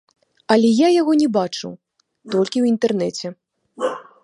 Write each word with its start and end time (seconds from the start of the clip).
Але 0.53 0.69
я 0.77 0.87
яго 1.01 1.13
не 1.21 1.27
бачыў, 1.35 1.71
толькі 2.37 2.57
ў 2.59 2.65
інтэрнэце. 2.75 3.27